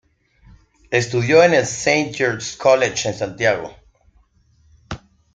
[0.89, 3.75] Estudió en el Saint George's College en Santiago.